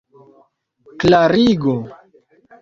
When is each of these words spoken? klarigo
klarigo 0.99 1.75